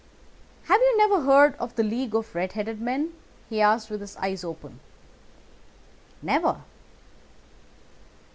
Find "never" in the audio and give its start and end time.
0.97-1.21, 6.23-6.61